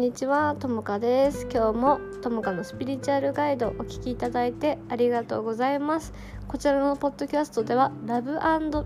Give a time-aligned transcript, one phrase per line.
[0.00, 1.46] んにちはともかです。
[1.52, 6.14] 今日もともかのスピリチュアルガイドお聞きいただいてありがとうございます。
[6.48, 8.38] こちらのポッドキャストではラブ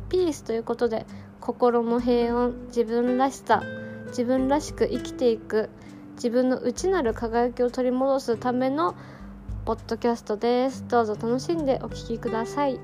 [0.09, 1.07] ピースということで
[1.39, 3.63] 心の平穏自分らしさ
[4.09, 5.71] 自分らしく生きていく
[6.17, 8.97] 自分の内なる輝きを取り戻すための
[9.67, 10.85] ポッドキャストです。
[10.89, 12.81] どうぞ楽しんでお聞きください。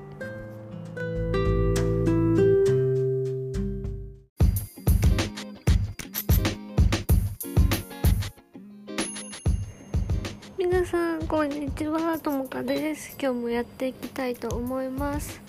[11.61, 13.15] にちはともかです。
[13.21, 15.39] 今日もやっていきたいと思います。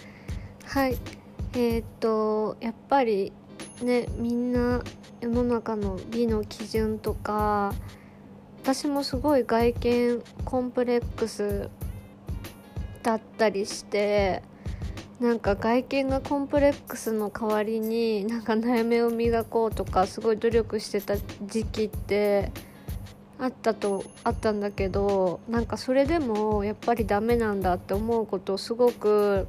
[0.66, 0.98] はい。
[1.54, 3.32] えー、っとやっぱり
[3.82, 4.82] ねみんな
[5.22, 7.72] 世の中の美の基準とか
[8.62, 11.70] 私もすごい外見コンプレックス
[13.02, 14.42] だったりして
[15.18, 22.52] なんか外見がコンプレックスの代わりになんか悩みを磨こうとかすごい努力してた時期って
[23.42, 29.48] あったとあったんだけどなんかそれでもやっぱりダメなんだって思うことすごく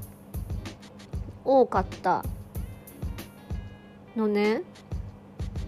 [1.45, 2.25] 多かった
[4.15, 4.63] のね。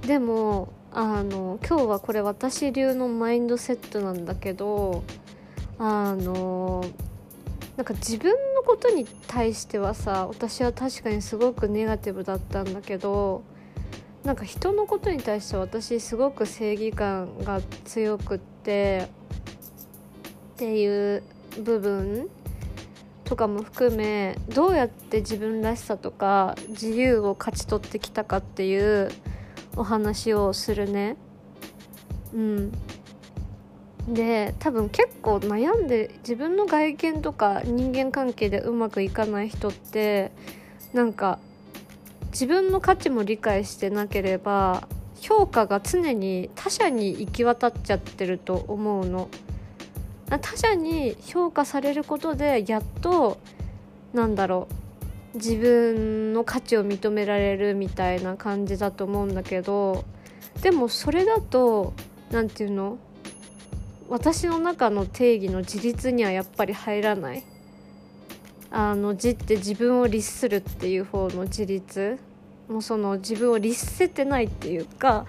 [0.07, 5.03] でもあの今日はこれ私流のマインドセットなんだけど
[5.77, 6.83] あの
[7.77, 13.43] なんか自分のことに対してはさ私は確かにすごくネガティブだったんだけど
[14.25, 19.07] なんか人のことに対して私すごく正義感が強くって
[20.55, 21.23] っていう
[21.61, 22.27] 部分
[23.23, 29.11] とかも含めどうやって自分らしさとか自由を勝ち取ってきたかっていう
[29.75, 31.17] お話をするね。
[32.33, 32.71] うん、
[34.07, 40.31] で多分結構悩んで自分の外見とか人間関係でうまくいかない人って
[40.93, 41.39] なんか
[42.35, 44.89] 自分の価値も理解してなければ
[45.21, 49.29] 評価が常に他者に行き渡っちゃってると思うの。
[50.27, 53.37] 他者に評価されることでやっと
[54.13, 54.67] なんだろ
[55.33, 60.03] う自分の価値を認められるみたいな感じだと思うんだけど
[60.61, 61.93] でもそれだと
[62.31, 62.97] 何て言うの
[64.09, 67.43] 私の中の定義の自立にはやっぱり入らない
[68.71, 72.17] あの自って自分を律するっていう方の自立
[72.69, 75.25] もうその自分を律せてないっていうか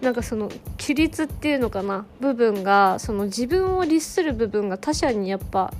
[0.00, 5.72] なんかその規律っていうのかな部分がその自分を律する部分が他者にやっぱ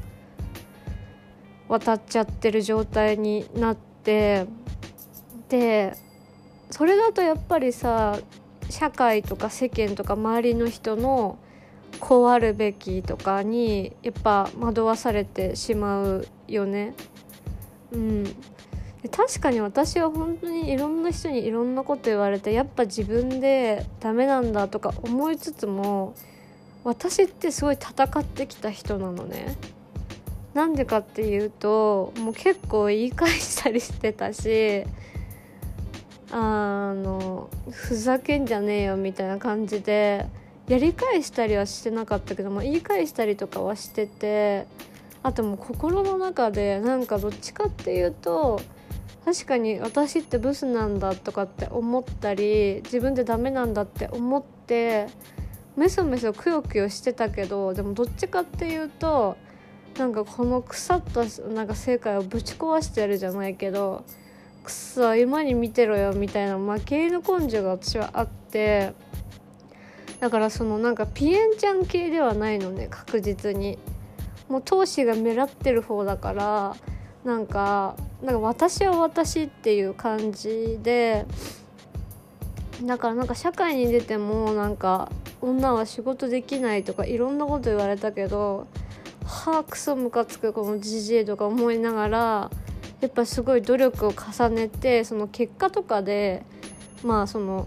[1.68, 4.46] 渡っちゃってる状態になって
[5.48, 5.94] で
[6.70, 8.18] それだとやっぱりさ
[8.68, 11.38] 社会とか世間とか周りの人の
[11.98, 16.94] こうあるべきとかにやっぱ惑わされてしまうよね。
[17.92, 18.24] うん、
[19.08, 26.14] 確かに私は本当にいろんな人にいろんなこと言われてやっぱ自分でダメなんだとか思いつつも
[26.84, 29.56] 私ってすごい戦ってきた人なのね。
[30.52, 34.84] なんでかっていうともう結構言い返したりしてたし
[36.32, 40.26] あのふざけんじゃねえよみたいな感じで
[40.66, 44.66] やり返したりはしてなかったけども言い返したりとかはしてて
[45.22, 48.60] あともう心の中でなんかどっちかっていうと
[49.24, 55.08] 確かに私ってブスなんだとかって思ったり自分でダメなんだって思って
[55.76, 59.36] メソメソくよくよしてたけどでもどっちかっていうと
[59.98, 64.04] なんかこの腐ったなんか世界をぶち壊してやるじゃないけど
[64.64, 68.94] くそ今に見てろよみたいな負け犬根性が私はあって。
[70.20, 73.78] だからそのなんかピエンちゃん系ではないのね確実に
[74.48, 76.76] もう闘志が目立ってる方だから
[77.24, 81.26] なんかなんか私は私っていう感じで
[82.82, 85.10] だからなんか社会に出てもなんか
[85.40, 88.66] 女は仕事できないとかいろんなこと言われたけど
[89.24, 92.50] はあクソムカつくこのじじいとか思いながら
[93.00, 96.42] やっぱすごい努力を重ねてその結果とかで
[97.02, 97.66] まあその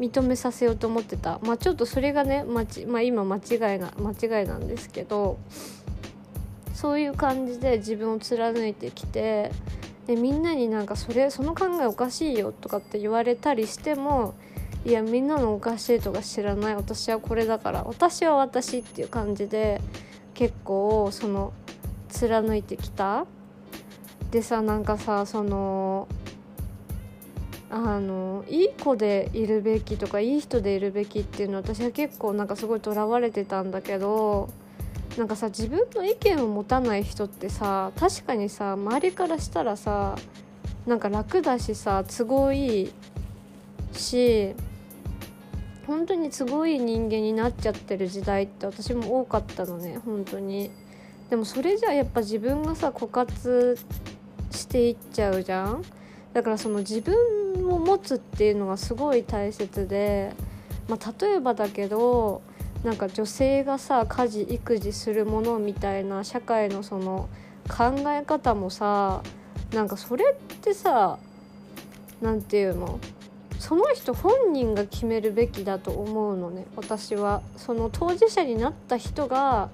[0.00, 1.38] 認めさせようと思ってた。
[1.42, 5.38] まあちょっとそれがね、まちまあ、今間違いな間違いなんですけど
[6.74, 9.52] そういう感じで自分を貫いてきて
[10.06, 14.34] でみんなになんかそれその考えおかしいよとかって言われたりしても
[14.84, 16.76] いやみんなのおかしいとか知らない。
[16.76, 19.80] 私はこれだから私は私っていう感じで
[20.34, 21.52] 結構その
[22.08, 23.26] 貫いてきた。
[24.32, 26.08] でさなんかさその
[27.70, 34.50] あのいい子でいるべきとかいい人でいるべきっていうの私は結構なんかすごいとらわれてたんだけど
[35.16, 40.16] なんかさ自分の意見を持たない人ってさ確かにさ周りからしたらさ
[40.86, 42.92] なんか楽だしさ都合いい
[43.92, 44.54] し
[45.86, 50.70] 本当にすごい人間になっちゃってる時代って私も多かったのね本当に。
[51.28, 53.78] でもそれじゃやっぱ自分がさ枯渇
[54.50, 55.82] していっちゃうじゃん。
[56.32, 57.14] だからその自分
[57.68, 60.32] を持つっていうのがすごい大切で、
[60.88, 62.42] まあ、例えばだけど
[62.84, 67.28] なんか女性がさ家事育児するものみたいな社会のその
[67.68, 69.22] 考え方もさ
[69.72, 71.18] なんかそれってさ
[72.20, 72.98] 何て言うの？
[73.58, 77.42] その人本人が決めるべきだと思うのね私は。
[77.56, 79.68] その当事者になった人が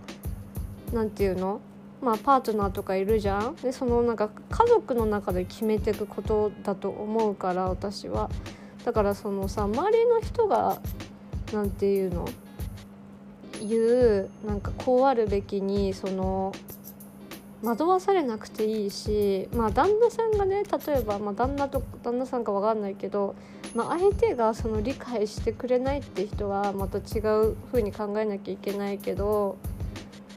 [0.93, 1.61] 何て言うの？
[2.03, 3.57] まあパートナーとかいるじゃん？
[3.57, 8.29] でそのなんか家族の中で決めていくことだと思うから私は。
[8.85, 10.79] だからそのさ周りの人が
[11.55, 12.29] 何て言うの？
[13.61, 16.53] 言うなんかこうあるべきにその
[17.63, 23.35] 惑わされなくていいしまあ旦那さんがね例えば、まあ、旦那と旦那さんか分かんないけど、
[23.75, 29.59] まあ、相手がその理解してくれないって人はまた違う風に考えなきゃいけないけど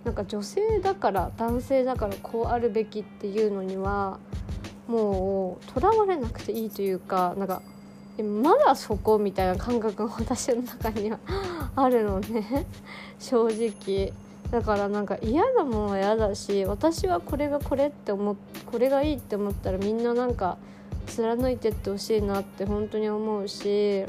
[0.04, 4.20] なんか女性だから男性だからこうあるべきっていうのには
[4.88, 7.62] もうとらわれなくていいというかなんか
[8.18, 11.20] まだそこみたいな感覚が私の中には
[11.76, 12.66] あるのね。
[13.20, 14.14] 正直。
[14.52, 18.36] だからなんか嫌なものは嫌だし私はこれがこれって思
[18.70, 20.58] これがいいって思ったらみんななんか
[21.06, 24.04] 貫いてってほしいなって本当に思うし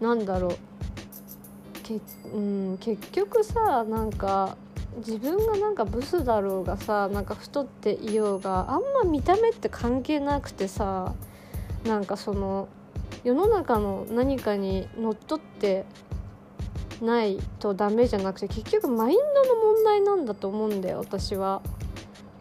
[0.00, 0.56] なんだろう。
[1.82, 2.00] け、
[2.32, 4.56] うん、結局さなんか
[4.98, 11.14] 自分がなんかブスだろうがさなんか太っていようがあんま見た目って関係なくてさ
[11.86, 12.68] なんかその
[13.24, 15.84] 世の中の何かにのっとって
[17.02, 21.62] ないとダメじゃなくて結局マインドの問題なんだと思うんだよ私は。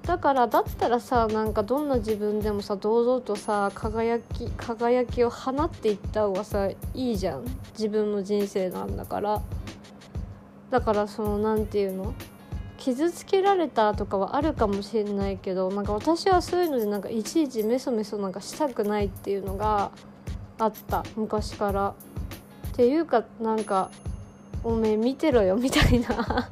[0.03, 7.45] だからだったらさなんかどんな自分でもさ堂々とさ輝き輝きを放っていった方がさいいじゃん。
[7.71, 9.41] 自分の人生なんだから。
[10.69, 12.13] だからその何て言うの？
[12.77, 19.91] 傷つけられたとかはあるかもしれないけどなんか私はそういうのでなんかいちいちメソメソなんかしたくないっていうのが
[20.57, 21.03] あった。
[21.15, 21.93] 昔から。
[22.73, 23.89] っていうかなんか
[24.63, 26.49] おめえ見てろよみたいな。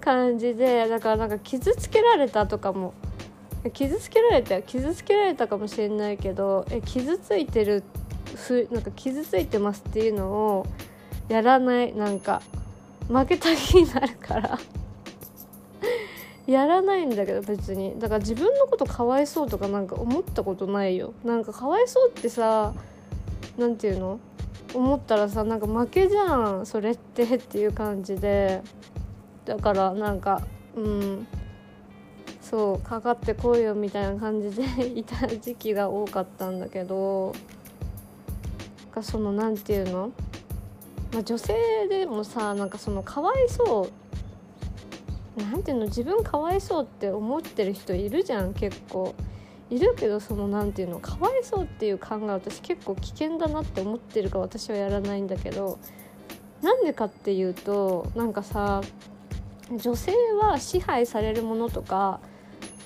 [0.00, 0.88] 感じで。
[0.88, 2.94] だからなんか傷つけられたとかも。
[3.72, 7.82] 傷つけられた傷つけられたかもしれないけどえ傷ついてる
[8.36, 10.66] ふなんか傷ついてますっていうのを
[11.28, 11.94] やらない。
[11.94, 12.40] なんか
[13.08, 14.58] 負けた気になるから。
[16.46, 17.98] やらないんだけど別に。
[17.98, 21.12] だから自分のことかわいそうとかなんか思ったことないよ。
[21.24, 22.74] なんかかわいそうってさ
[23.56, 24.20] 何て言うの？
[24.74, 28.62] 思ったらさなんか負けじゃんそれってっていう感じで。
[29.44, 30.42] だからなんか
[30.76, 31.26] うん。
[32.40, 34.64] そうかかってこいよみたいな感じで
[34.98, 37.32] いた時期が多かったんだけど。
[38.94, 40.10] がその何て言うの、
[41.12, 41.54] まあ、女性
[41.88, 43.88] でもさなんかそのかわいそ
[45.36, 49.14] う何て言うの自分かわいそうって思ってる人いるじゃん結構。
[49.70, 55.78] いるけどその何て言うのかわいそうっていう考え私結構危険だなって思ってるか私はやらないんだけど
[56.62, 58.80] なんでかっていうとなんかさ
[59.70, 62.20] 女性は支配されるものとか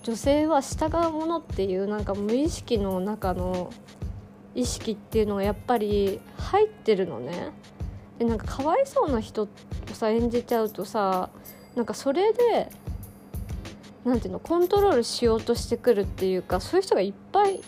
[0.03, 3.73] 女性は従うものっていうなんか無意識の中の
[4.57, 7.53] 意識っていうのがやっぱり入ってるのね。
[8.23, 9.49] でなんかかわいそうな人を
[9.93, 11.29] さ演じちゃうとさ
[11.75, 12.71] なんかそれで
[14.05, 17.61] 何ていうのコントロールしようとしてくるっていうかそういう人がいっぱい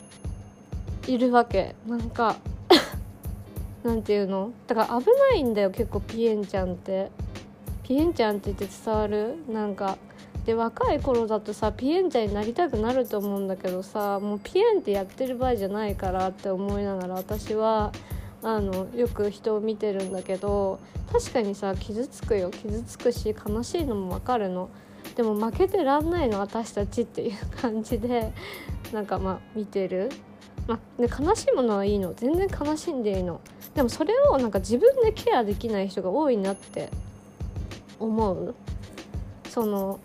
[1.09, 1.75] いるわけ。
[1.87, 2.37] なんか
[3.83, 4.53] なんていうの？
[4.69, 7.11] だから危ないんだよ結構ピエンちゃんって。
[7.83, 9.35] ピエンちゃんって言って伝わる？
[9.49, 9.99] なんか
[10.47, 17.93] で若い頃だとさピエンちゃんになりたくなると思うんだけどさもうピエンってやってる場合じゃないからって思いながら私は
[18.45, 20.79] あのよく人を見てるんだけど
[21.11, 22.51] 確かにさ傷つくよ。
[22.51, 24.69] 傷つくし悲しいのもわかるの。
[25.17, 28.33] でも負けてらんないの私たちっていう感じで。
[28.93, 30.11] なんかまあ見てる、
[30.69, 32.15] まあ、ね、悲しいものはいいの。
[32.15, 33.41] 全然悲しんでいいの。
[33.75, 36.91] でもそれをなんか自分でケアできない人が多いなって
[37.99, 38.55] 思う。
[39.49, 39.99] その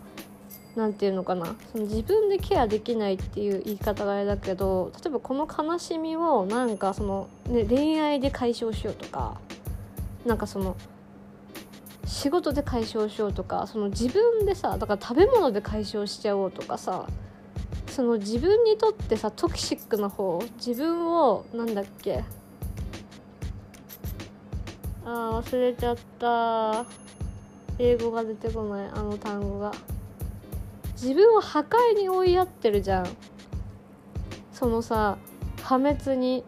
[0.80, 9.38] 何て言うのかなその自分でケアできないっていう言い方があれだけど例えばこの悲しみをなんかその、ね、恋愛で解消しようとか
[10.26, 10.78] なんかその
[12.06, 17.08] 仕事で解消しようとかその自分でさだから食べ物で解消しちゃおうとかさ
[17.88, 22.24] その自分にとってさトキシックな方自分をなんだっけ
[25.06, 26.86] あー忘れちゃった。
[27.80, 28.90] 英語が出てこない。
[28.94, 29.72] あの単語が。
[31.02, 33.08] 自分を破壊に追いやってるじゃん。
[34.52, 35.18] そのさ
[35.64, 36.44] 破滅に。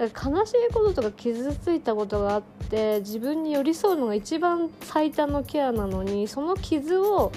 [0.00, 7.32] 悲しいこととか傷ついたことがあって自分に寄り添うのが一番最短のケアなのにその傷を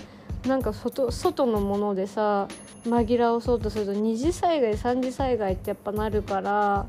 [0.48, 2.48] なんか外外のものでさ
[2.86, 6.86] 紛らわそうとすると二次災害三次災害ってやっぱなるから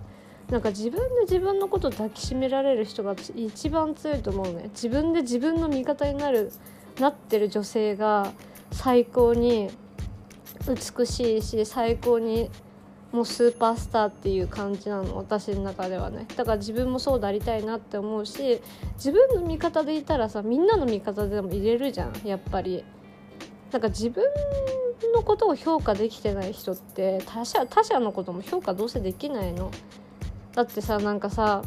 [0.49, 4.71] なんか自分で自分のこと抱きしめられる人が一番強いと思うね。
[4.75, 6.53] 自分で自分の味方になる
[7.01, 8.31] なってる女性が
[8.75, 9.71] 最高に
[10.69, 12.51] 美しいし最高に
[13.13, 16.27] もうスーパースターっていう感じなの私の中ではね。
[16.37, 18.61] だから自分もそうでありたいなって思うし
[18.97, 22.85] 自分の味方でいたらさみんなの味方でも入れるじゃんやっぱり。
[23.73, 24.23] なんか自分
[25.13, 29.73] のことを評価できてない人って他者他者のことも評価どうせできないの。
[30.55, 31.65] だってさなんかさ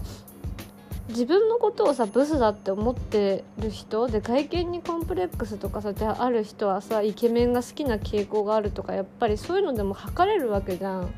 [1.10, 11.14] 自分のことをさブスだって思ってる人で外見にコンプレックスとかさである人はさイケメンが好きな傾向があるとかやっぱりそういうのでも測れるわけじゃん。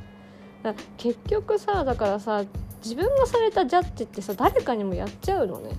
[0.62, 2.44] だ結局さだからさ
[2.84, 5.72] 自分がされたジャッジってさ誰かにもやっちゃうのね。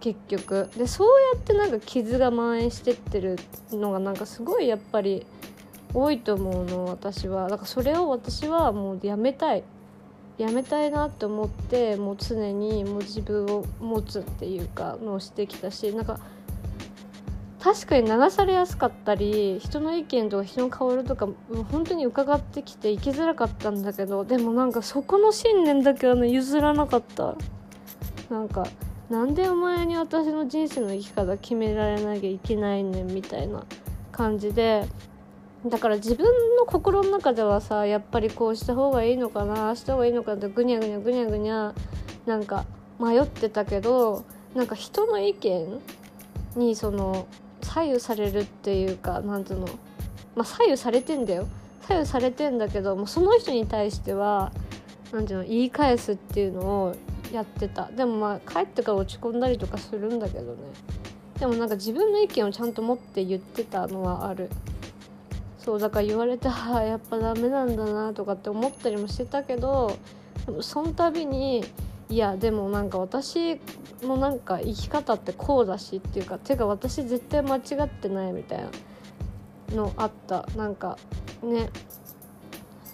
[0.00, 0.68] 結局。
[0.76, 3.38] でそうやってなんか傷が蔓延してってる
[3.72, 5.24] のがなんかすごいやっぱり
[5.94, 7.48] 多いと思うの私は。
[7.48, 9.62] だからそれを私はもうやめたい。
[10.38, 16.18] やめたいなって思ってもう常にもう自分を持つっていうかのをしてきたしなんか
[17.60, 21.28] 確かに流されやすかったり人の意見とか人の顔色とか
[21.70, 27.36] 本当に伺ってきて生きづらかったんだけどでもなんかそこの信念だけはね譲らなかった。
[28.30, 28.66] なんか
[29.10, 33.64] なんでお前に私の人生の生き方決められなきゃいけないねんみたいな
[34.10, 34.86] 感じで
[35.66, 41.74] だから自分の心の中ではさやっぱりこうした方がいいのかなあした方がいいのかなってぐにゃぐにゃぐにゃぐにゃ
[42.26, 42.66] なんか
[43.00, 45.80] 迷ってたけどなんか人の意見
[46.56, 47.26] にその
[47.62, 49.66] 左右されるっていうかなんつうの
[50.36, 51.46] まあ左右されてんだよ。
[51.86, 54.52] 左右されてんだけどもうその人に対しては
[55.12, 56.96] 何ていうの言い返すっていうのを
[57.32, 57.86] やってた。
[57.86, 60.58] でもまあ帰ってから落ち込んだりとかするんだけどね。
[61.38, 64.50] でもなんか自分の意見をちゃんと持って言ってたのはある。
[65.64, 69.96] そうだから言われてあやっぱダメなんだなとかって思ったりもしてたけど
[70.60, 71.64] その度に
[72.10, 73.58] いやでもなんか私
[74.02, 78.70] のなんか生き方ってこうだしっていうかていうか私絶対間違ってないみたいな
[79.74, 80.46] のあった。
[80.54, 80.98] なんか
[81.42, 81.70] ね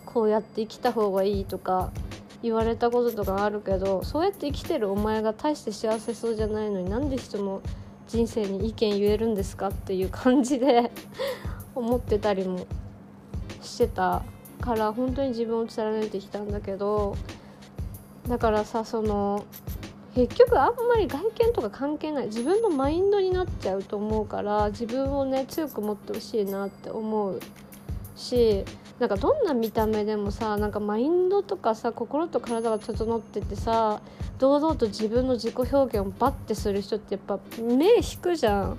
[0.06, 1.90] こうやって生きた方がいいとか
[2.42, 7.62] 言われたこととかあるけどそうやって生きてるお前が大して幸せそうじゃないのになんで人の
[8.08, 10.90] 人生に意見言えるんですかっていう感じで
[11.74, 12.66] 思ってたりも
[13.62, 14.22] してた
[14.60, 17.16] から本当に自分を貫いてきたんだけど
[18.28, 19.44] だからさその
[20.14, 27.40] 結局あんまり外見とか関係ない自分のマインドになっちゃうと思うから自分をね強く持ってほしいなって思う
[28.16, 28.64] し
[28.98, 34.02] なんかどんな見た目でもさなんかマインドとかさ心と体が整っててさ
[34.38, 38.76] 堂々と自分の自己表現をバッてする人ってやっぱ目引くじゃん。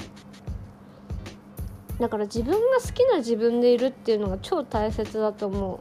[2.02, 5.80] だから自分が好きな自分でいるっていうのが超大切だと思う。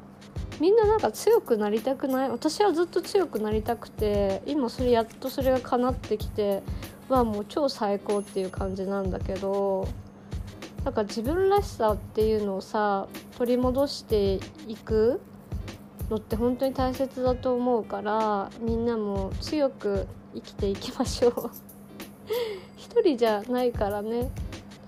[0.61, 2.31] みんななんか強くなりたくない？
[2.31, 6.63] 私はずっと強くなりたくて今それやっとそれが叶ってきて
[7.09, 9.89] はもう超最高っていう感じなんだけど
[10.85, 13.09] なんか自分らしさっていうのをさ
[13.39, 14.35] 取り戻して
[14.69, 15.23] いく
[16.11, 21.51] のって本当に大切だと思うからみんなも強く生きていきましょう。
[22.77, 24.31] 一人じゃないからね。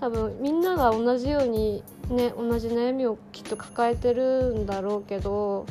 [0.03, 5.65] 多分みんなが同じようにね同じ悩みをきっと抱えてるんだろうけど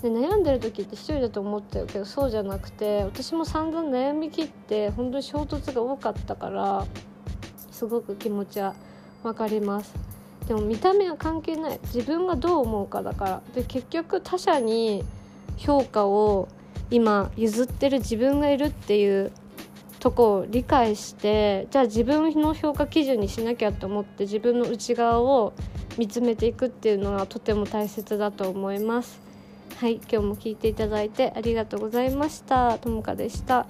[0.00, 6.86] で悩んでる時って一人だと思っちゃうけどそうじゃなくて私も散々悩みきって本当に衝突が多かったから
[7.72, 8.76] すごく気持ちは
[9.24, 9.92] 分かります。
[10.46, 11.80] でも見た目は関係ない。
[11.92, 13.42] 自分がどう思うかだから。
[13.56, 15.02] で結局他者に
[15.56, 16.46] 評価を
[16.90, 19.32] 今譲ってる自分がいるっていう
[20.02, 25.52] とこを理解してじゃあ自分の評価基準にしなきゃと思って自分の内側を
[25.96, 29.20] 見つめていくっていうのはとても大切だと思います。
[29.76, 32.78] はい今日も聞いていただいてありがとうございました。
[32.78, 33.66] ともかでした。